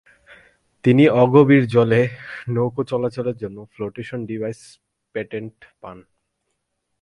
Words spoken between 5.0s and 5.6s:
patent